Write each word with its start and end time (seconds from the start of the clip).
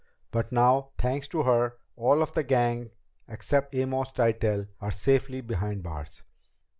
But 0.31 0.51
now, 0.51 0.93
thanks 0.97 1.27
to 1.27 1.43
her, 1.43 1.77
all 1.95 2.23
of 2.23 2.31
the 2.33 2.43
gang 2.43 2.89
except 3.27 3.75
Amos 3.75 4.11
Tytell 4.11 4.65
are 4.79 4.89
safely 4.89 5.41
behind 5.41 5.83
bars. 5.83 6.23